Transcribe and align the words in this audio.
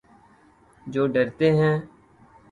جو 0.85 1.05
ڈرتے 1.07 1.47
ہیں 1.51 1.75